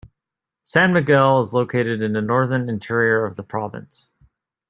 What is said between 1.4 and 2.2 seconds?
located in